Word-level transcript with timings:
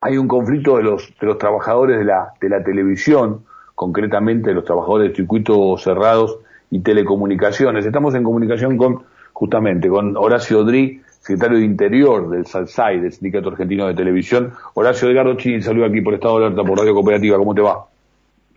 hay 0.00 0.16
un 0.16 0.28
conflicto 0.28 0.76
de 0.76 0.84
los, 0.84 1.12
de 1.18 1.26
los 1.26 1.38
trabajadores 1.38 1.98
de 1.98 2.04
la, 2.04 2.32
de 2.40 2.48
la 2.48 2.62
televisión, 2.62 3.44
concretamente 3.74 4.50
de 4.50 4.54
los 4.54 4.64
trabajadores 4.64 5.10
de 5.10 5.16
circuitos 5.16 5.82
cerrados 5.82 6.38
y 6.70 6.80
telecomunicaciones. 6.80 7.84
Estamos 7.84 8.14
en 8.14 8.22
comunicación 8.22 8.76
con, 8.76 9.04
justamente, 9.32 9.88
con 9.88 10.16
Horacio 10.16 10.60
Odrí, 10.60 11.02
secretario 11.20 11.58
de 11.58 11.64
Interior 11.64 12.30
del 12.30 12.46
SALSAI, 12.46 13.00
del 13.00 13.12
Sindicato 13.12 13.50
Argentino 13.50 13.86
de 13.88 13.94
Televisión. 13.94 14.52
Horacio 14.74 15.10
Edgardo 15.10 15.36
Chini, 15.36 15.62
saludo 15.62 15.86
aquí 15.86 16.00
por 16.00 16.14
Estado 16.14 16.38
de 16.38 16.46
Alerta, 16.46 16.62
por 16.64 16.78
Radio 16.78 16.94
Cooperativa. 16.94 17.36
¿Cómo 17.36 17.54
te 17.54 17.62
va? 17.62 17.86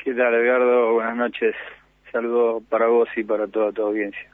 ¿Qué 0.04 0.14
tal, 0.14 0.34
Edgardo? 0.34 0.94
Buenas 0.94 1.16
noches. 1.16 1.55
Saludo 2.12 2.62
para 2.70 2.88
vos 2.88 3.10
y 3.16 3.23
para 3.23 3.48
toda 3.48 3.71
tu 3.71 3.82
audiencia. 3.84 4.30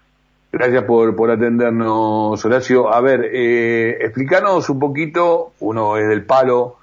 Gracias 0.52 0.84
por, 0.84 1.16
por 1.16 1.30
atendernos, 1.30 2.44
Horacio. 2.44 2.92
A 2.92 3.00
ver, 3.02 3.30
eh, 3.32 3.98
explícanos 4.02 4.70
un 4.70 4.80
poquito, 4.80 5.52
uno 5.60 5.98
es 5.98 6.08
del 6.08 6.26
palo 6.26 6.78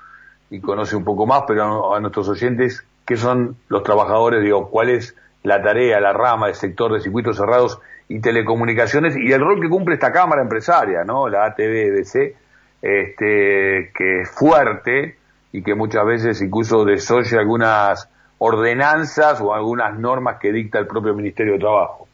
y 0.50 0.60
conoce 0.60 0.96
un 0.96 1.04
poco 1.04 1.26
más, 1.26 1.42
pero 1.46 1.94
a, 1.94 2.00
nuestros 2.00 2.28
oyentes, 2.28 2.86
¿qué 3.06 3.16
son 3.16 3.56
los 3.68 3.82
trabajadores? 3.82 4.42
Digo, 4.42 4.70
¿cuál 4.70 4.90
es 4.90 5.16
la 5.42 5.62
tarea, 5.62 6.00
la 6.00 6.12
rama 6.12 6.46
del 6.46 6.54
sector 6.54 6.92
de 6.92 7.00
circuitos 7.00 7.36
cerrados 7.36 7.80
y 8.08 8.20
telecomunicaciones 8.20 9.16
y 9.16 9.32
el 9.32 9.40
rol 9.40 9.60
que 9.60 9.68
cumple 9.68 9.94
esta 9.94 10.12
cámara 10.12 10.42
empresaria, 10.42 11.04
¿no? 11.04 11.28
La 11.28 11.44
ATVDC, 11.46 12.36
este, 12.82 13.92
que 13.94 14.20
es 14.20 14.30
fuerte 14.30 15.16
y 15.52 15.62
que 15.62 15.74
muchas 15.74 16.04
veces 16.04 16.42
incluso 16.42 16.84
desoye 16.84 17.38
algunas 17.38 18.10
ordenanzas 18.38 19.40
o 19.40 19.54
algunas 19.54 19.98
normas 19.98 20.38
que 20.40 20.52
dicta 20.52 20.78
el 20.78 20.86
propio 20.86 21.14
Ministerio 21.14 21.54
de 21.54 21.58
Trabajo. 21.60 22.08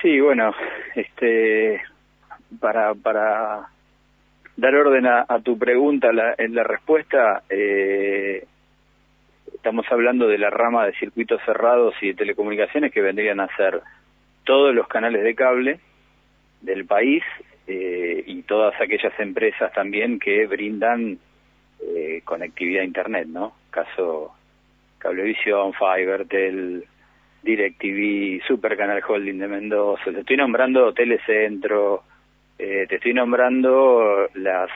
Sí, 0.00 0.18
bueno, 0.20 0.52
este, 0.94 1.82
para, 2.58 2.94
para 2.94 3.68
dar 4.60 4.74
orden 4.74 5.06
a, 5.06 5.26
tu 5.42 5.58
pregunta 5.58 6.12
la, 6.12 6.34
en 6.36 6.54
la 6.54 6.62
respuesta, 6.62 7.42
eh, 7.48 8.44
estamos 9.54 9.86
hablando 9.90 10.28
de 10.28 10.36
la 10.36 10.50
rama 10.50 10.86
de 10.86 10.92
circuitos 10.92 11.40
cerrados 11.46 11.94
y 12.02 12.08
de 12.08 12.14
telecomunicaciones 12.14 12.92
que 12.92 13.00
vendrían 13.00 13.40
a 13.40 13.54
ser 13.56 13.80
todos 14.44 14.74
los 14.74 14.86
canales 14.86 15.24
de 15.24 15.34
cable 15.34 15.80
del 16.60 16.84
país 16.84 17.22
eh, 17.66 18.22
y 18.26 18.42
todas 18.42 18.78
aquellas 18.80 19.18
empresas 19.18 19.72
también 19.72 20.18
que 20.18 20.46
brindan 20.46 21.18
eh, 21.80 22.20
conectividad 22.24 22.82
a 22.82 22.86
internet, 22.86 23.28
¿no? 23.28 23.54
Caso 23.70 24.34
Cablevisión, 24.98 25.72
Fibertel, 25.72 26.84
DirecTV, 27.42 28.46
Super 28.46 28.76
Canal 28.76 29.02
Holding 29.08 29.38
de 29.38 29.48
Mendoza. 29.48 30.10
Estoy 30.10 30.36
nombrando 30.36 30.92
Telecentro, 30.92 32.02
eh, 32.60 32.86
te 32.88 32.96
estoy 32.96 33.14
nombrando 33.14 34.28
las 34.34 34.70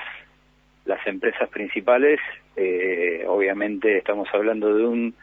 las 0.85 1.07
empresas 1.07 1.49
principales. 1.49 2.21
Eh, 2.57 3.25
obviamente 3.27 3.99
estamos 3.99 4.29
hablando 4.33 4.75
de 4.75 4.87
un, 4.87 5.15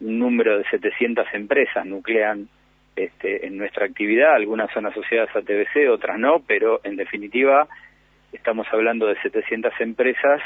número 0.00 0.58
de 0.58 0.64
700 0.70 1.26
empresas 1.32 1.86
nuclean 1.86 2.48
este, 2.94 3.46
en 3.46 3.56
nuestra 3.56 3.86
actividad. 3.86 4.34
Algunas 4.34 4.70
son 4.72 4.86
asociadas 4.86 5.34
a 5.34 5.40
TBC, 5.40 5.88
otras 5.90 6.18
no, 6.18 6.42
pero 6.46 6.80
en 6.84 6.96
definitiva 6.96 7.68
estamos 8.32 8.66
hablando 8.72 9.06
de 9.06 9.20
700 9.22 9.72
empresas 9.80 10.42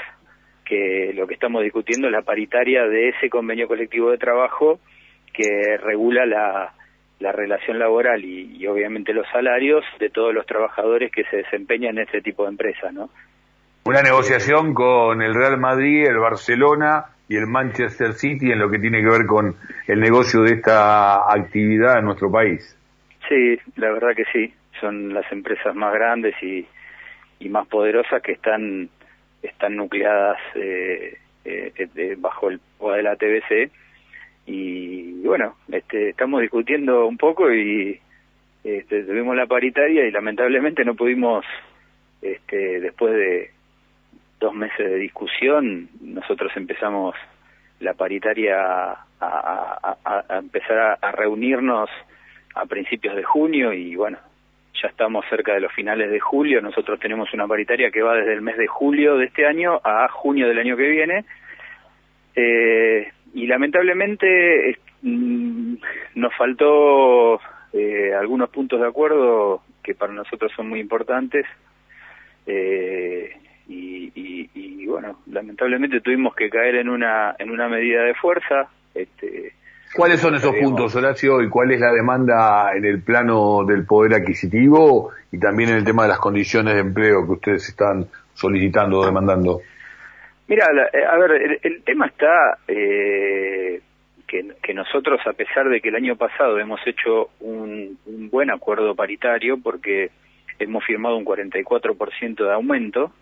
que 0.65 1.13
lo 1.15 1.27
que 1.27 1.35
estamos 1.35 1.63
discutiendo 1.65 2.07
es 2.07 2.13
la 2.13 2.23
paritaria 2.23 2.85
de 2.87 3.09
ese 3.09 3.31
convenio 3.31 3.67
colectivo 3.67 4.11
de 4.11 4.19
trabajo 4.19 4.79
que 5.33 5.77
regula 5.79 6.27
la, 6.27 6.75
la 7.21 7.33
relación 7.33 7.79
laboral 7.79 8.25
y, 8.25 8.67
obviamente 8.67 9.13
los 9.13 9.27
salarios 9.33 9.85
de 9.99 10.11
todos 10.11 10.33
los 10.33 10.47
trabajadores 10.47 11.11
que 11.11 11.25
se 11.25 11.39
desempeñan 11.39 11.99
en 11.99 12.05
este 12.05 12.21
tipo 12.21 12.45
de 12.45 12.51
empresas, 12.51 12.93
¿no? 12.93 13.11
Una 13.85 14.03
negociación 14.03 14.75
con 14.75 15.23
el 15.23 15.35
Real 15.35 15.59
Madrid, 15.59 16.07
el 16.07 16.19
Barcelona 16.19 17.07
y 17.29 17.37
el 17.37 17.47
Manchester 17.47 18.13
City 18.13 18.53
en 18.53 18.59
lo 18.59 18.71
que 18.71 18.79
tiene 18.79 19.03
que 19.03 19.09
ver 19.09 19.27
con 19.27 19.57
el 19.87 20.01
negocio 20.01 20.43
de 20.43 20.55
esta 20.55 21.33
actividad 21.33 21.99
en 21.99 22.05
nuestro 22.05 22.31
país. 22.31 22.77
Sí, 23.29 23.59
la 23.77 23.91
verdad 23.91 24.15
que 24.15 24.25
sí. 24.33 24.53
Son 24.81 25.13
las 25.13 25.31
empresas 25.33 25.75
más 25.75 25.93
grandes 25.93 26.35
y, 26.43 26.67
y 27.41 27.49
más 27.49 27.67
poderosas 27.67 28.23
que 28.23 28.33
están 28.33 28.91
están 29.43 29.77
nucleadas 29.77 30.39
eh, 30.55 31.19
eh, 31.45 32.17
bajo 32.19 32.51
el 32.51 32.61
poder 32.79 32.99
de 32.99 33.03
la 33.05 33.17
TBC 33.17 33.71
y, 34.49 35.21
bueno 35.25 35.57
este, 35.71 36.11
estamos 36.11 36.41
discutiendo 36.41 37.07
un 37.07 37.19
poco 37.19 37.53
y 37.53 38.01
este, 38.65 39.03
tuvimos 39.05 39.37
la 39.37 39.47
paritaria 39.47 40.07
y 40.07 40.11
lamentablemente 40.11 40.85
no 40.85 40.95
pudimos 40.95 41.45
este, 42.23 42.81
después 42.81 43.15
de 43.15 43.51
dos 44.41 44.55
meses 44.55 44.91
de 44.91 44.97
discusión 44.97 45.91
nosotros 46.01 46.51
empezamos 46.57 47.15
la 47.81 47.95
paritaria 47.95 48.57
a, 48.61 49.07
a, 49.21 50.25
a 50.29 50.39
empezar 50.39 50.99
a 51.01 51.13
reunirnos 51.13 51.91
a 52.55 52.67
principios 52.67 53.15
de 53.15 53.23
junio 53.23 53.73
y 53.73 53.95
bueno 53.95 54.19
ya 54.81 54.89
estamos 54.89 55.25
cerca 55.29 55.55
de 55.55 55.61
los 55.61 55.73
finales 55.73 56.11
de 56.11 56.21
julio, 56.21 56.61
nosotros 56.61 57.01
tenemos 57.01 57.33
una 57.35 57.47
paritaria 57.47 57.91
que 57.91 58.03
va 58.03 58.15
desde 58.15 58.35
el 58.35 58.43
mes 58.43 58.57
de 58.57 58.67
julio 58.67 59.17
de 59.17 59.27
este 59.27 59.47
año 59.47 59.81
a 59.83 60.09
junio 60.09 60.49
del 60.49 60.59
año 60.59 60.77
que 60.77 60.89
viene, 60.89 61.25
eh, 62.37 63.13
y 63.35 63.47
lamentablemente 63.47 64.79
mm, 65.03 65.75
nos 66.15 66.35
faltó 66.37 67.41
eh, 67.73 68.15
algunos 68.19 68.51
puntos 68.51 68.81
de 68.81 68.87
acuerdo 68.87 69.63
que 69.83 69.95
para 69.95 70.13
nosotros 70.13 70.53
son 70.55 70.69
muy 70.69 70.81
importantes, 70.81 71.47
eh, 72.47 73.31
y, 73.69 74.11
y, 74.15 74.51
y, 74.55 74.87
bueno, 74.87 75.21
lamentablemente 75.27 76.01
tuvimos 76.01 76.35
que 76.35 76.49
caer 76.49 76.77
en 76.77 76.89
una, 76.89 77.37
en 77.39 77.51
una 77.51 77.69
medida 77.69 78.03
de 78.03 78.15
fuerza, 78.15 78.69
este, 78.95 79.53
¿Cuáles 79.95 80.21
son 80.21 80.35
esos 80.35 80.55
puntos, 80.55 80.95
Horacio, 80.97 81.43
y 81.43 81.49
cuál 81.49 81.71
es 81.73 81.81
la 81.81 81.93
demanda 81.93 82.73
en 82.77 82.85
el 82.85 83.03
plano 83.03 83.65
del 83.65 83.87
poder 83.87 84.15
adquisitivo 84.15 85.11
y 85.33 85.39
también 85.39 85.71
en 85.71 85.77
el 85.77 85.85
tema 85.85 86.03
de 86.03 86.11
las 86.11 86.19
condiciones 86.19 86.75
de 86.75 86.81
empleo 86.81 87.25
que 87.25 87.33
ustedes 87.33 87.69
están 87.69 88.07
solicitando 88.35 88.99
o 88.99 89.07
demandando? 89.07 89.61
Mira, 90.49 90.67
eh, 90.93 91.05
a 91.05 91.17
ver, 91.19 91.61
el, 91.63 91.83
tema 91.83 92.07
está 92.07 92.59
eh, 92.67 93.81
que, 94.27 94.75
nosotros, 94.75 95.21
a 95.27 95.33
pesar 95.33 95.69
de 95.69 95.81
que 95.81 95.89
el 95.89 95.97
año 95.97 96.17
pasado 96.17 96.59
hemos 96.59 96.81
hecho 96.87 97.31
un, 97.41 97.99
buen 98.31 98.51
acuerdo 98.51 98.95
paritario, 98.95 99.59
porque 99.63 100.11
hemos 100.59 100.85
firmado 100.85 101.17
un 101.17 101.25
44% 101.25 102.45
de 102.45 102.53
aumento, 102.53 103.13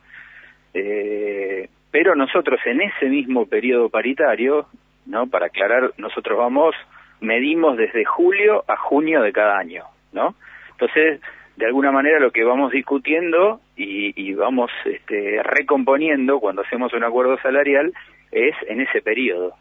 eh, 0.74 1.68
pero 1.90 2.14
nosotros 2.14 2.60
en 2.64 2.80
ese 2.82 3.06
mismo 3.06 3.46
periodo 3.46 3.88
paritario 3.88 4.66
¿no? 5.06 5.26
Para 5.28 5.46
aclarar, 5.46 5.92
nosotros 5.96 6.36
vamos, 6.36 6.74
medimos 7.20 7.76
desde 7.76 8.04
julio 8.04 8.64
a 8.68 8.76
junio 8.76 9.22
de 9.22 9.32
cada 9.32 9.58
año, 9.58 9.84
¿no? 10.12 10.34
Entonces, 10.72 11.20
de 11.56 11.66
alguna 11.66 11.90
manera 11.90 12.20
lo 12.20 12.30
que 12.30 12.44
vamos 12.44 12.72
discutiendo 12.72 13.60
y, 13.76 14.32
vamos 14.34 14.70
este, 14.84 15.42
recomponiendo 15.42 16.38
cuando 16.40 16.62
hacemos 16.62 16.92
un 16.92 17.04
acuerdo 17.04 17.38
salarial 17.38 17.92
es 18.30 18.54
en 18.68 18.80
ese 18.80 19.00
periodo. 19.02 19.54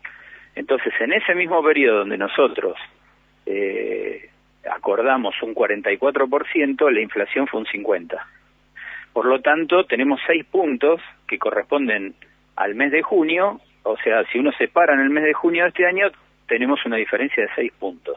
Entonces, 0.55 0.93
en 0.99 1.13
ese 1.13 1.35
mismo 1.35 1.63
periodo 1.63 1.99
donde 1.99 2.17
nosotros 2.17 2.77
eh, 3.45 4.29
acordamos 4.69 5.35
un 5.41 5.55
44%, 5.55 6.91
la 6.91 7.01
inflación 7.01 7.47
fue 7.47 7.61
un 7.61 7.65
50%. 7.65 8.19
Por 9.13 9.25
lo 9.25 9.39
tanto, 9.39 9.85
tenemos 9.85 10.19
seis 10.27 10.43
puntos 10.45 10.99
que 11.27 11.39
corresponden 11.39 12.15
al 12.57 12.75
mes 12.75 12.91
de 12.91 13.01
junio 13.01 13.61
o 13.85 13.97
sea, 13.97 14.23
si 14.31 14.39
uno 14.39 14.51
se 14.53 14.67
para 14.67 14.95
en 14.95 14.99
el 14.99 15.11
mes 15.11 15.23
de 15.23 15.33
junio 15.33 15.61
de 15.61 15.69
este 15.69 15.85
año, 15.85 16.07
tenemos 16.47 16.83
una 16.85 16.95
diferencia 16.95 17.43
de 17.43 17.49
seis 17.55 17.71
puntos. 17.71 18.15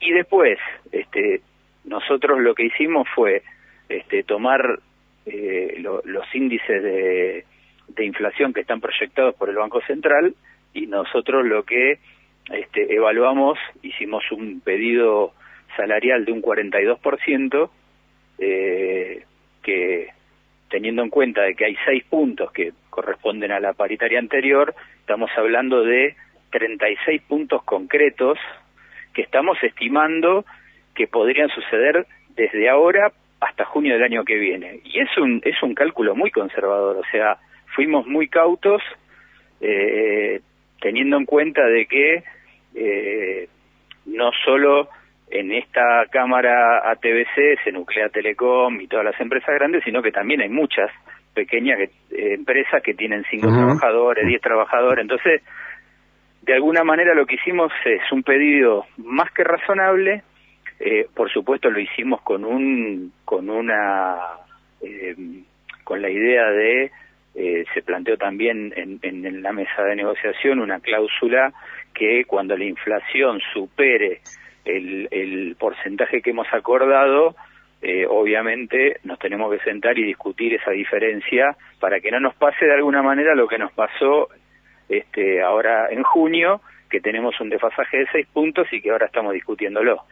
Y 0.00 0.10
después, 0.12 0.58
este, 0.90 1.42
nosotros 1.84 2.40
lo 2.40 2.54
que 2.54 2.64
hicimos 2.64 3.08
fue 3.14 3.42
este, 3.88 4.22
tomar 4.22 4.80
eh, 5.26 5.76
los 5.78 6.34
índices 6.34 6.82
de, 6.82 7.44
inflación 8.04 8.52
que 8.52 8.60
están 8.60 8.80
proyectados 8.80 9.34
por 9.36 9.48
el 9.48 9.56
Banco 9.56 9.80
Central 9.82 10.34
y 10.72 10.86
nosotros 10.86 11.46
lo 11.46 11.62
que 11.64 11.98
este, 12.50 12.94
evaluamos, 12.94 13.58
hicimos 13.82 14.24
un 14.32 14.60
pedido 14.60 15.32
salarial 15.76 16.24
de 16.24 16.32
un 16.32 16.42
42%, 16.42 17.70
eh, 18.38 19.24
que 19.62 20.08
teniendo 20.68 21.02
en 21.02 21.10
cuenta 21.10 21.42
de 21.42 21.54
que 21.54 21.66
hay 21.66 21.76
seis 21.84 22.04
puntos 22.04 22.50
que 22.52 22.72
corresponden 22.90 23.52
a 23.52 23.60
la 23.60 23.72
paritaria 23.72 24.18
anterior, 24.18 24.74
estamos 25.00 25.30
hablando 25.36 25.84
de 25.84 26.16
36 26.50 27.22
puntos 27.22 27.62
concretos 27.64 28.38
que 29.12 29.22
estamos 29.22 29.56
estimando 29.62 30.44
que 30.94 31.06
podrían 31.06 31.48
suceder 31.48 32.06
desde 32.36 32.68
ahora 32.68 33.12
hasta 33.40 33.64
junio 33.64 33.94
del 33.94 34.04
año 34.04 34.24
que 34.24 34.36
viene. 34.36 34.80
Y 34.84 35.00
es 35.00 35.08
un, 35.18 35.40
es 35.44 35.62
un 35.62 35.74
cálculo 35.74 36.14
muy 36.14 36.30
conservador, 36.30 36.96
o 36.96 37.04
sea, 37.10 37.36
fuimos 37.74 38.06
muy 38.06 38.28
cautos 38.28 38.82
eh, 39.60 40.40
teniendo 40.80 41.16
en 41.16 41.24
cuenta 41.24 41.64
de 41.66 41.86
que 41.86 42.22
eh, 42.74 43.48
no 44.06 44.30
solo 44.44 44.88
en 45.30 45.52
esta 45.52 46.06
cámara 46.10 46.90
ATBC 46.90 47.64
se 47.64 47.72
nuclea 47.72 48.08
Telecom 48.08 48.80
y 48.80 48.86
todas 48.86 49.04
las 49.04 49.20
empresas 49.20 49.54
grandes, 49.54 49.82
sino 49.84 50.02
que 50.02 50.12
también 50.12 50.40
hay 50.40 50.48
muchas 50.48 50.90
pequeñas 51.34 51.80
eh, 51.80 51.90
empresas 52.10 52.82
que 52.82 52.94
tienen 52.94 53.24
cinco 53.30 53.48
trabajadores, 53.48 54.26
diez 54.26 54.40
trabajadores, 54.40 55.02
entonces 55.02 55.42
de 56.42 56.54
alguna 56.54 56.84
manera 56.84 57.14
lo 57.14 57.26
que 57.26 57.36
hicimos 57.36 57.72
es 57.84 58.12
un 58.12 58.22
pedido 58.22 58.84
más 58.98 59.30
que 59.32 59.42
razonable, 59.42 60.22
eh, 60.86 61.08
por 61.14 61.32
supuesto 61.32 61.70
lo 61.70 61.80
hicimos 61.80 62.20
con 62.20 62.44
un 62.44 63.10
con 63.24 63.48
una 63.48 64.16
eh, 64.82 65.16
con 65.82 66.02
la 66.02 66.10
idea 66.10 66.50
de 66.50 66.90
eh, 67.34 67.64
se 67.72 67.82
planteó 67.82 68.18
también 68.18 68.72
en, 68.76 68.98
en, 69.02 69.42
la 69.42 69.52
mesa 69.52 69.82
de 69.82 69.96
negociación 69.96 70.60
una 70.60 70.80
cláusula 70.80 71.54
que 71.94 72.26
cuando 72.26 72.54
la 72.54 72.64
inflación 72.64 73.40
supere 73.54 74.20
el, 74.66 75.08
el 75.10 75.56
porcentaje 75.58 76.22
que 76.22 76.30
hemos 76.30 76.46
acordado, 76.52 77.34
eh, 77.82 78.06
obviamente 78.06 78.98
nos 79.04 79.18
tenemos 79.18 79.52
que 79.52 79.64
sentar 79.64 79.98
y 79.98 80.04
discutir 80.04 80.54
esa 80.54 80.70
diferencia 80.70 81.56
para 81.80 81.98
que 82.00 82.10
no 82.10 82.20
nos 82.20 82.34
pase 82.34 82.66
de 82.66 82.74
alguna 82.74 83.02
manera 83.02 83.34
lo 83.34 83.48
que 83.48 83.58
nos 83.58 83.72
pasó 83.72 84.28
este, 84.88 85.42
ahora 85.42 85.88
en 85.90 86.02
junio, 86.02 86.60
que 86.88 87.00
tenemos 87.00 87.40
un 87.40 87.48
desfasaje 87.48 87.98
de 87.98 88.06
seis 88.12 88.26
puntos 88.32 88.70
y 88.70 88.80
que 88.80 88.90
ahora 88.90 89.06
estamos 89.06 89.32
discutiéndolo. 89.32 90.02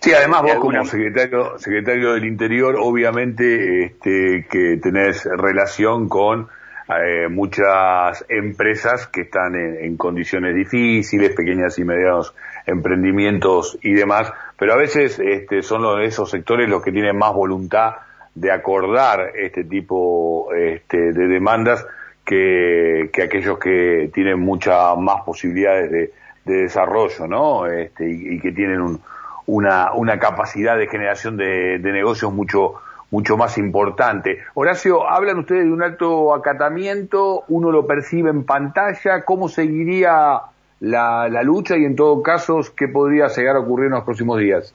Sí, 0.00 0.12
además 0.12 0.42
vos 0.42 0.56
como 0.56 0.84
secretario, 0.84 1.58
secretario 1.58 2.14
del 2.14 2.24
Interior, 2.24 2.76
obviamente 2.78 3.84
este, 3.84 4.46
que 4.48 4.78
tenés 4.82 5.24
relación 5.24 6.08
con 6.08 6.48
eh, 6.88 7.28
muchas 7.28 8.24
empresas 8.28 9.08
que 9.08 9.22
están 9.22 9.54
en, 9.56 9.96
condiciones 9.96 10.54
difíciles, 10.54 11.34
pequeñas 11.34 11.78
y 11.78 11.84
medianos 11.84 12.34
emprendimientos 12.66 13.78
y 13.82 13.92
demás, 13.92 14.32
pero 14.58 14.74
a 14.74 14.76
veces 14.76 15.18
este, 15.18 15.62
son 15.62 15.82
los, 15.82 16.00
esos 16.00 16.30
sectores 16.30 16.68
los 16.68 16.82
que 16.82 16.92
tienen 16.92 17.16
más 17.16 17.32
voluntad 17.32 17.96
de 18.34 18.52
acordar 18.52 19.32
este 19.34 19.64
tipo 19.64 20.52
este, 20.52 21.12
de 21.12 21.26
demandas 21.26 21.84
que, 22.24 23.10
que 23.12 23.22
aquellos 23.22 23.58
que 23.58 24.10
tienen 24.12 24.38
muchas 24.40 24.96
más 24.98 25.22
posibilidades 25.22 25.90
de, 25.90 26.12
desarrollo, 26.44 27.26
¿no? 27.26 27.66
Este, 27.66 28.08
y 28.08 28.38
que 28.38 28.52
tienen 28.52 28.80
un, 28.80 29.00
una, 29.46 29.92
una 29.92 30.18
capacidad 30.18 30.76
de 30.76 30.88
generación 30.88 31.36
de, 31.36 31.78
negocios 31.78 32.32
mucho, 32.32 32.74
mucho 33.10 33.36
más 33.36 33.58
importante. 33.58 34.40
Horacio, 34.54 35.08
hablan 35.08 35.38
ustedes 35.38 35.64
de 35.64 35.72
un 35.72 35.82
alto 35.82 36.34
acatamiento, 36.34 37.44
uno 37.48 37.70
lo 37.70 37.86
percibe 37.86 38.30
en 38.30 38.44
pantalla, 38.44 39.24
¿cómo 39.24 39.48
seguiría 39.48 40.40
la, 40.80 41.28
la 41.28 41.42
lucha 41.42 41.76
y 41.76 41.84
en 41.84 41.96
todo 41.96 42.22
caso, 42.22 42.60
qué 42.76 42.88
podría 42.88 43.28
llegar 43.28 43.56
a 43.56 43.60
ocurrir 43.60 43.86
en 43.86 43.92
los 43.92 44.04
próximos 44.04 44.38
días? 44.38 44.74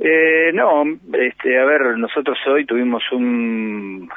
Eh, 0.00 0.50
no, 0.54 0.84
este, 1.12 1.58
a 1.58 1.64
ver, 1.64 1.96
nosotros 1.98 2.38
hoy 2.48 2.64
tuvimos 2.64 3.02
un, 3.12 4.10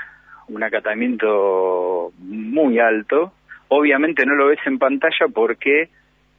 un 0.48 0.64
acatamiento 0.64 2.12
muy 2.20 2.80
alto. 2.80 3.34
Obviamente 3.68 4.26
no 4.26 4.36
lo 4.36 4.48
ves 4.48 4.60
en 4.66 4.80
pantalla 4.80 5.28
porque 5.34 5.90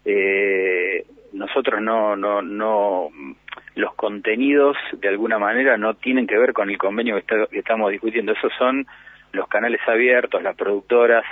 eh, 0.05 1.05
nosotros 1.37 1.81
no, 1.81 2.17
no, 2.17 2.43
no, 2.43 3.11
los 3.75 3.94
contenidos 3.94 4.77
de 4.93 5.09
alguna 5.09 5.38
manera 5.38 5.77
no 5.77 5.94
tienen 5.94 6.27
que 6.27 6.38
ver 6.38 6.53
con 6.53 6.71
el 6.71 6.79
convenio 6.79 7.23
que, 7.25 7.59
estamos 7.59 7.91
discutiendo, 7.91 8.33
esos 8.33 8.53
son 8.59 8.87
los 9.33 9.47
canales 9.49 9.81
abiertos, 9.87 10.43
las 10.43 10.56
productoras, 10.56 11.25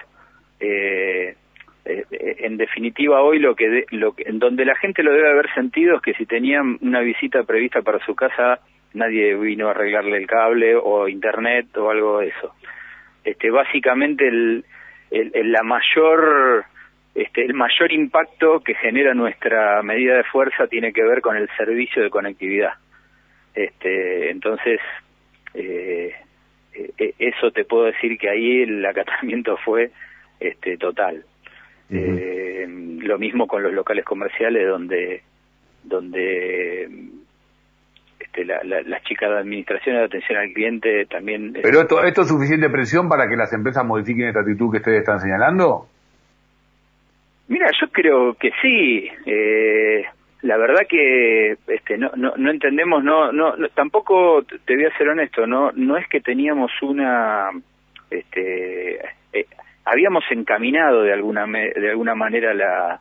eh, 0.61 1.37
eh, 1.85 2.05
en 2.41 2.56
definitiva 2.56 3.23
hoy 3.23 3.39
lo 3.39 3.55
que, 3.55 3.87
lo 3.91 4.12
que, 4.12 4.25
en 4.27 4.39
donde 4.39 4.65
la 4.65 4.77
gente 4.77 5.03
lo 5.03 5.12
debe 5.12 5.31
haber 5.31 5.53
sentido 5.55 5.97
es 5.97 6.03
que 6.03 6.15
si 6.15 6.27
tenían 6.27 6.79
una 6.81 7.00
visita 7.00 7.43
prevista 7.43 7.83
para 7.83 8.05
su 8.05 8.15
casa 8.15 8.61
nadie 8.95 9.35
vino 9.35 9.69
a 9.69 9.73
arreglarle 9.73 10.17
el 10.17 10.27
cable 10.27 10.77
o 10.77 11.09
internet 11.09 11.77
o 11.77 11.91
algo 11.91 12.21
de 12.21 12.29
eso. 12.29 12.55
Este, 13.25 13.50
básicamente 13.50 14.29
el, 14.29 14.65
el 15.11 15.53
la 15.53 15.62
mayor 15.62 16.65
este, 17.14 17.44
el 17.44 17.55
mayor 17.55 17.93
impacto 17.93 18.61
que 18.61 18.75
genera 18.75 19.14
nuestra 19.14 19.82
medida 19.82 20.16
de 20.16 20.25
fuerza 20.25 20.66
tiene 20.66 20.93
que 20.93 21.05
ver 21.05 21.20
con 21.20 21.37
el 21.37 21.49
servicio 21.56 22.02
de 22.02 22.11
conectividad. 22.11 22.72
Este, 23.55 24.31
entonces, 24.31 24.81
eh, 25.55 26.12
eh, 26.75 27.14
eso 27.19 27.52
te 27.52 27.64
puedo 27.64 27.84
decir 27.84 28.19
que 28.19 28.28
ahí 28.28 28.62
el 28.62 28.84
acatamiento 28.84 29.56
fue 29.64 29.93
este, 30.40 30.76
total. 30.76 31.25
Eh, 31.90 32.66
lo 32.66 33.19
mismo 33.19 33.46
con 33.46 33.62
los 33.62 33.72
locales 33.72 34.05
comerciales 34.05 34.66
donde 34.66 35.22
donde 35.84 36.88
este, 38.19 38.44
la, 38.44 38.58
las 38.64 39.02
chicas 39.05 39.31
de 39.31 39.38
administración 39.38 39.96
de 39.96 40.05
atención 40.05 40.38
al 40.38 40.52
cliente 40.52 41.06
también... 41.06 41.52
¿Pero 41.62 41.82
esto, 41.82 42.02
esto 42.02 42.22
es 42.22 42.28
suficiente 42.28 42.70
presión 42.70 43.08
para 43.08 43.28
que 43.28 43.37
las 43.37 43.52
empresas 43.52 43.84
modifiquen 43.84 44.28
esta 44.28 44.40
actitud 44.40 44.72
que 44.72 44.78
ustedes 44.78 45.00
están 45.00 45.20
señalando? 45.20 45.87
Mira, 47.49 47.70
yo 47.81 47.88
creo 47.88 48.35
que 48.35 48.50
sí. 48.62 49.08
Eh, 49.26 50.05
la 50.43 50.56
verdad 50.58 50.82
que 50.88 51.56
este, 51.69 51.96
no, 51.96 52.11
no, 52.17 52.35
no 52.37 52.50
entendemos, 52.50 53.02
no, 53.02 53.32
no, 53.32 53.55
tampoco 53.75 54.44
te 54.67 54.75
voy 54.75 54.85
a 54.85 54.96
ser 54.99 55.08
honesto, 55.08 55.46
no, 55.46 55.73
no 55.73 55.96
es 55.96 56.06
que 56.08 56.20
teníamos 56.20 56.70
una, 56.82 57.49
este, 58.11 58.96
eh, 59.32 59.46
habíamos 59.87 60.25
encaminado 60.31 61.02
de 61.02 61.14
alguna 61.14 61.46
de 61.46 61.91
alguna 61.91 62.14
manera 62.14 62.52
la, 62.52 63.00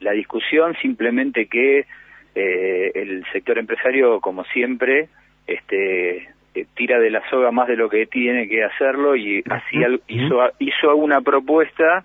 la 0.00 0.10
discusión, 0.12 0.74
simplemente 0.82 1.46
que 1.46 1.86
eh, 2.34 2.90
el 2.94 3.24
sector 3.32 3.58
empresario, 3.58 4.20
como 4.20 4.42
siempre, 4.46 5.08
este, 5.46 6.28
eh, 6.54 6.66
tira 6.74 6.98
de 6.98 7.10
la 7.10 7.22
soga 7.30 7.52
más 7.52 7.68
de 7.68 7.76
lo 7.76 7.88
que 7.88 8.06
tiene 8.06 8.48
que 8.48 8.64
hacerlo 8.64 9.14
y 9.14 9.44
así 9.48 9.76
hizo 10.08 10.40
hizo 10.58 10.96
una 10.96 11.20
propuesta 11.20 12.02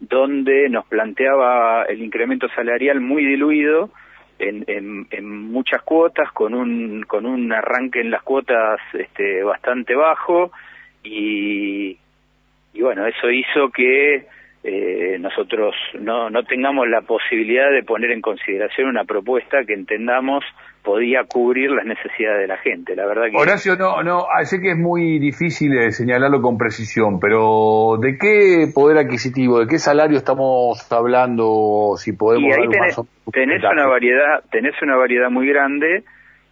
donde 0.00 0.68
nos 0.68 0.86
planteaba 0.86 1.84
el 1.84 2.02
incremento 2.02 2.48
salarial 2.50 3.00
muy 3.00 3.24
diluido 3.24 3.90
en, 4.38 4.64
en, 5.10 5.28
muchas 5.28 5.82
cuotas, 5.82 6.30
con 6.32 6.54
un, 6.54 7.04
con 7.06 7.24
un 7.24 7.52
arranque 7.52 8.00
en 8.00 8.10
las 8.10 8.22
cuotas 8.22 8.80
este, 8.92 9.42
bastante 9.42 9.94
bajo 9.94 10.50
y, 11.02 11.96
y 12.72 12.82
bueno, 12.82 13.06
eso 13.06 13.30
hizo 13.30 13.70
que 13.70 14.26
eh, 14.66 15.18
nosotros 15.20 15.74
no, 16.00 16.30
no 16.30 16.42
tengamos 16.44 16.88
la 16.88 17.02
posibilidad 17.02 17.70
de 17.70 17.82
poner 17.82 18.10
en 18.12 18.22
consideración 18.22 18.88
una 18.88 19.04
propuesta 19.04 19.62
que 19.66 19.74
entendamos 19.74 20.42
podía 20.82 21.24
cubrir 21.24 21.70
las 21.70 21.84
necesidades 21.84 22.40
de 22.40 22.46
la 22.46 22.56
gente. 22.56 22.96
La 22.96 23.04
verdad 23.06 23.24
que 23.30 23.36
Horacio, 23.36 23.76
no, 23.76 24.02
no, 24.02 24.20
ah, 24.20 24.42
sé 24.44 24.60
que 24.62 24.70
es 24.70 24.78
muy 24.78 25.18
difícil 25.18 25.76
eh, 25.76 25.90
señalarlo 25.90 26.40
con 26.40 26.56
precisión, 26.56 27.20
pero 27.20 27.98
¿de 28.00 28.16
qué 28.16 28.66
poder 28.74 28.96
adquisitivo, 28.96 29.60
de 29.60 29.66
qué 29.66 29.78
salario 29.78 30.16
estamos 30.16 30.90
hablando? 30.90 31.96
Si 31.96 32.12
podemos. 32.12 32.48
Y 32.48 32.52
ahí 32.52 32.68
tenés, 32.68 32.96
tenés 33.32 33.62
una 33.70 33.86
variedad, 33.86 34.44
tenés 34.50 34.80
una 34.80 34.96
variedad 34.96 35.28
muy 35.28 35.46
grande, 35.46 36.04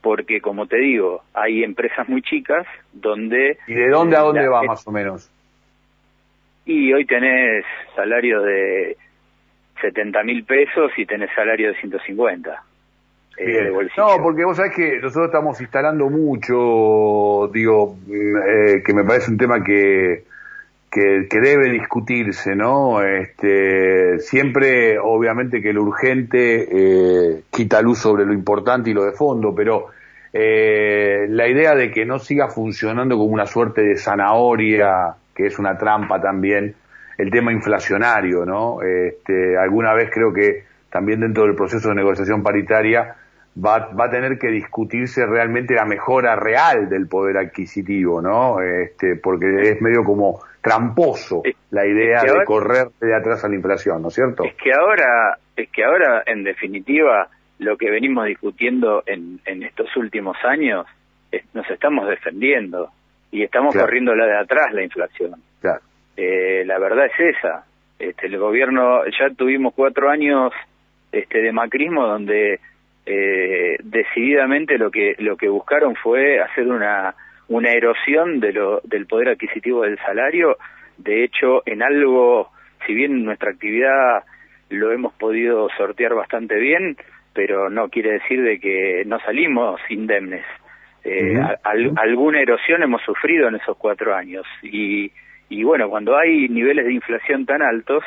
porque 0.03 0.43
como 0.43 0.67
te 0.67 0.77
digo, 0.77 1.23
hay 1.33 1.65
empresas 1.65 2.07
muy 2.11 2.21
chicas 2.21 2.67
donde. 2.93 3.57
¿Y 3.67 3.73
de 3.73 3.89
dónde 3.89 4.17
a 4.17 4.21
dónde 4.21 4.49
va 4.49 4.63
más 4.65 4.87
o 4.87 4.93
menos? 4.93 5.31
Y 6.65 6.93
hoy 6.93 7.05
tenés 7.07 7.65
salario 7.95 8.43
de 8.43 8.97
70 9.81 10.23
mil 10.23 10.45
pesos 10.45 10.93
y 10.97 11.07
tenés 11.07 11.31
salario 11.35 11.69
de 11.69 11.81
150. 11.81 12.63
Eh, 13.39 13.73
no, 13.97 14.23
porque 14.23 14.45
vos 14.45 14.57
sabés 14.57 14.75
que 14.75 15.01
nosotros 15.01 15.27
estamos 15.27 15.61
instalando 15.61 16.09
mucho, 16.11 17.51
digo, 17.53 17.97
mm, 18.07 18.37
eh, 18.37 18.83
que 18.85 18.93
me 18.93 19.05
parece 19.05 19.31
un 19.31 19.39
tema 19.39 19.65
que, 19.65 20.25
que, 20.91 21.41
debe 21.41 21.71
discutirse, 21.71 22.55
¿no? 22.55 23.03
Este, 23.03 24.19
siempre, 24.19 24.99
obviamente, 24.99 25.63
que 25.63 25.73
lo 25.73 25.83
urgente 25.83 26.69
eh, 26.71 27.43
quita 27.51 27.81
luz 27.81 27.99
sobre 27.99 28.27
lo 28.27 28.35
importante 28.35 28.91
y 28.91 28.95
lo 28.95 29.05
de 29.05 29.13
fondo, 29.13 29.55
pero 29.55 29.89
la 30.35 31.47
idea 31.47 31.75
de 31.75 31.91
que 31.91 32.07
no 32.07 32.19
siga 32.19 32.49
funcionando 32.49 33.17
como 33.19 33.33
una 33.33 33.45
suerte 33.45 33.83
de 33.83 33.97
zanahoria, 33.97 35.15
que 35.35 35.47
es 35.47 35.59
una 35.59 35.77
trampa 35.77 36.23
también, 36.23 36.75
el 37.19 37.31
tema 37.31 37.53
inflacionario, 37.53 38.45
¿no? 38.45 38.83
Este, 38.83 39.57
alguna 39.57 39.95
vez 39.95 40.11
creo 40.13 40.33
que 40.33 40.65
también 40.91 41.21
dentro 41.21 41.45
del 41.45 41.55
proceso 41.55 41.89
de 41.89 41.95
negociación 41.95 42.43
paritaria 42.43 43.17
va, 43.57 43.91
va 43.99 44.07
a 44.07 44.11
tener 44.11 44.39
que 44.39 44.49
discutirse 44.49 45.27
realmente 45.27 45.75
la 45.75 45.85
mejora 45.85 46.37
real 46.37 46.89
del 46.89 47.09
poder 47.09 47.39
adquisitivo, 47.39 48.21
¿no? 48.21 48.61
Este, 48.61 49.17
porque 49.17 49.71
es 49.71 49.81
medio 49.81 50.05
como 50.05 50.41
tramposo 50.61 51.43
la 51.71 51.87
idea 51.87 52.23
de 52.23 52.45
correr 52.45 52.89
de 53.01 53.15
atrás 53.15 53.45
a 53.45 53.49
la 53.49 53.57
inflación, 53.57 54.01
¿no 54.01 54.09
es 54.09 54.15
cierto? 54.15 54.45
Es 54.45 54.55
que 54.55 54.71
ahora, 54.73 55.39
es 55.57 55.69
que 55.71 55.85
ahora, 55.85 56.23
en 56.27 56.45
definitiva, 56.45 57.29
lo 57.59 57.77
que 57.77 57.91
venimos 57.91 58.27
discutiendo 58.27 59.03
en, 59.07 59.41
en 59.45 59.63
estos 59.65 59.97
últimos 59.97 60.37
años, 60.45 60.87
nos 61.55 61.69
estamos 61.71 62.09
defendiendo 62.09 62.91
y 63.31 63.43
estamos 63.43 63.75
corriendo 63.75 64.15
la 64.15 64.27
de 64.27 64.37
atrás 64.37 64.73
la 64.73 64.83
inflación. 64.83 65.35
Eh, 66.17 66.65
la 66.67 66.79
verdad 66.79 67.07
es 67.07 67.37
esa. 67.37 67.65
Este, 67.99 68.27
el 68.27 68.39
gobierno, 68.39 69.05
ya 69.07 69.31
tuvimos 69.31 69.75
cuatro 69.75 70.11
años 70.11 70.53
este, 71.11 71.43
de 71.43 71.53
macrismo 71.53 72.07
donde 72.07 72.61
eh, 73.07 73.77
decididamente 73.83 74.79
lo 74.79 74.91
que 74.91 75.17
lo 75.19 75.37
que 75.37 75.49
buscaron 75.49 75.97
fue 75.97 76.41
hacer 76.41 76.69
una 76.69 77.15
una 77.49 77.71
erosión 77.71 78.41
de 78.41 78.53
lo, 78.53 78.81
del 78.85 79.07
poder 79.07 79.31
adquisitivo 79.31 79.83
del 79.83 79.99
salario. 79.99 80.57
De 80.97 81.25
hecho, 81.25 81.63
en 81.67 81.83
algo, 81.83 82.51
si 82.87 82.95
bien 82.95 83.25
nuestra 83.25 83.51
actividad 83.51 84.25
lo 84.71 84.91
hemos 84.91 85.13
podido 85.15 85.69
sortear 85.77 86.15
bastante 86.15 86.59
bien, 86.59 86.97
pero 87.35 87.69
no 87.69 87.89
quiere 87.89 88.13
decir 88.13 88.43
de 88.43 88.59
que 88.59 89.05
no 89.07 89.21
salimos 89.21 89.81
indemnes. 89.91 90.45
Eh, 91.05 91.39
alguna 91.95 92.41
erosión 92.41 92.83
hemos 92.83 93.03
sufrido 93.03 93.49
en 93.49 93.57
esos 93.57 93.77
cuatro 93.77 94.15
años 94.15 94.47
y, 94.63 95.11
y 95.53 95.65
bueno, 95.65 95.91
cuando 95.91 96.17
hay 96.17 96.49
niveles 96.49 96.87
de 96.87 96.95
inflación 96.95 97.45
tan 97.45 97.61
altos, 97.61 98.03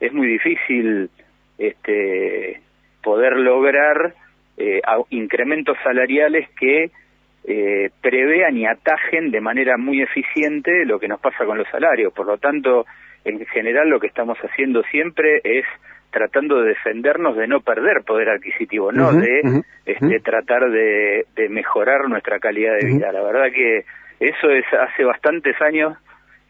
es 0.00 0.12
muy 0.12 0.26
difícil 0.26 1.08
este, 1.56 2.60
poder 3.02 3.36
lograr 3.36 4.14
eh, 4.56 4.80
incrementos 5.10 5.76
salariales 5.84 6.48
que 6.58 6.90
eh, 7.44 7.90
prevean 8.02 8.56
y 8.56 8.66
atajen 8.66 9.30
de 9.30 9.40
manera 9.40 9.76
muy 9.76 10.02
eficiente 10.02 10.84
lo 10.84 10.98
que 10.98 11.06
nos 11.06 11.20
pasa 11.20 11.44
con 11.44 11.58
los 11.58 11.68
salarios. 11.68 12.12
Por 12.12 12.26
lo 12.26 12.38
tanto, 12.38 12.86
en 13.24 13.46
general 13.46 13.88
lo 13.88 14.00
que 14.00 14.08
estamos 14.08 14.36
haciendo 14.38 14.82
siempre 14.90 15.40
es 15.44 15.64
tratando 16.10 16.60
de 16.60 16.70
defendernos 16.70 17.36
de 17.36 17.46
no 17.46 17.60
perder 17.60 18.02
poder 18.02 18.30
adquisitivo, 18.30 18.90
no 18.90 19.12
de 19.12 19.62
este, 19.86 20.18
tratar 20.18 20.68
de, 20.70 21.24
mejorar 21.50 22.08
nuestra 22.08 22.40
calidad 22.40 22.76
de 22.80 22.86
vida. 22.86 23.12
La 23.12 23.22
verdad 23.22 23.52
que 23.54 23.84
eso 24.18 24.50
es 24.50 24.64
hace 24.72 25.04
bastantes 25.04 25.54
años 25.62 25.96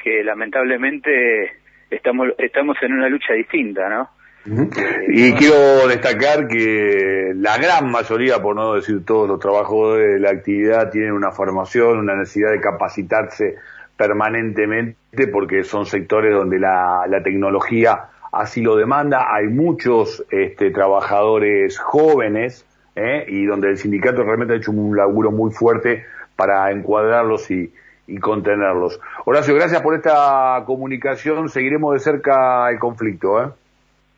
que 0.03 0.25
lamentablemente 0.25 1.53
estamos 1.91 2.29
estamos 2.39 2.77
en 2.83 2.93
una 2.93 3.09
lucha 3.09 3.35
distinta, 3.35 3.89
¿no? 3.89 4.11
Y 5.09 5.33
quiero 5.35 5.87
destacar 5.87 6.49
que 6.49 7.33
la 7.37 7.59
gran 7.59 7.91
mayoría, 7.91 8.41
por 8.41 8.57
no 8.57 8.75
decir 8.75 9.05
todos 9.05 9.29
los 9.29 9.39
trabajos 9.39 9.99
de 9.99 10.19
la 10.19 10.31
actividad, 10.31 10.91
tienen 10.91 11.13
una 11.13 11.31
formación, 11.31 11.99
una 11.99 12.17
necesidad 12.17 12.51
de 12.51 12.61
capacitarse 12.61 13.57
permanentemente 13.97 15.29
porque 15.31 15.63
son 15.63 15.85
sectores 15.85 16.35
donde 16.35 16.59
la, 16.59 17.05
tecnología 17.23 18.07
así 18.33 18.63
lo 18.63 18.77
demanda. 18.77 19.27
Hay 19.31 19.49
muchos 19.49 20.25
este, 20.31 20.71
trabajadores 20.71 21.79
jóvenes 21.79 22.65
¿eh? 22.97 23.27
y 23.29 23.45
donde 23.45 23.69
el 23.69 23.77
sindicato 23.77 24.23
realmente 24.23 24.55
ha 24.55 24.57
hecho 24.57 24.73
un 24.73 24.97
laburo 24.97 25.33
muy 25.33 25.51
fuerte 25.53 26.07
para 26.35 26.71
encuadrarlos 26.71 27.51
y, 27.51 27.71
y 28.11 28.19
contenerlos. 28.19 29.01
Horacio, 29.25 29.55
gracias 29.55 29.81
por 29.83 29.95
esta 29.95 30.63
comunicación. 30.67 31.49
Seguiremos 31.49 31.95
de 31.95 32.01
cerca 32.01 32.69
el 32.71 32.79
conflicto. 32.79 33.43
¿eh? 33.43 33.49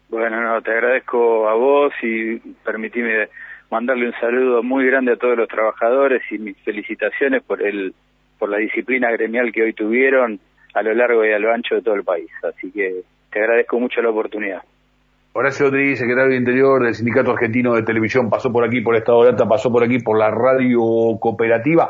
Bueno, 0.08 0.40
no, 0.40 0.60
te 0.62 0.70
agradezco 0.70 1.48
a 1.48 1.54
vos 1.54 1.92
y 2.02 2.38
permitime 2.64 3.28
mandarle 3.70 4.06
un 4.06 4.14
saludo 4.20 4.62
muy 4.62 4.86
grande 4.86 5.12
a 5.12 5.16
todos 5.16 5.36
los 5.36 5.48
trabajadores 5.48 6.22
y 6.30 6.38
mis 6.38 6.58
felicitaciones 6.62 7.42
por 7.42 7.62
el 7.62 7.94
por 8.38 8.48
la 8.48 8.58
disciplina 8.58 9.08
gremial 9.12 9.52
que 9.52 9.62
hoy 9.62 9.72
tuvieron 9.72 10.40
a 10.74 10.82
lo 10.82 10.92
largo 10.94 11.24
y 11.24 11.32
a 11.32 11.38
lo 11.38 11.52
ancho 11.52 11.76
de 11.76 11.82
todo 11.82 11.94
el 11.94 12.02
país. 12.02 12.28
Así 12.42 12.72
que 12.72 13.02
te 13.30 13.38
agradezco 13.38 13.78
mucho 13.78 14.02
la 14.02 14.10
oportunidad. 14.10 14.62
Horacio 15.34 15.66
Rodríguez, 15.66 15.98
secretario 15.98 16.32
de 16.32 16.36
Interior 16.36 16.82
del 16.82 16.94
Sindicato 16.94 17.30
Argentino 17.30 17.74
de 17.74 17.84
Televisión, 17.84 18.28
pasó 18.28 18.52
por 18.52 18.64
aquí 18.64 18.82
por 18.82 18.96
Estado 18.96 19.22
de 19.22 19.30
Alta, 19.30 19.46
pasó 19.46 19.70
por 19.70 19.82
aquí 19.82 19.98
por 20.00 20.18
la 20.18 20.30
radio 20.30 20.80
cooperativa. 21.18 21.88